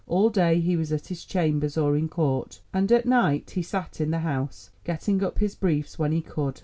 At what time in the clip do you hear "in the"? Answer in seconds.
4.01-4.21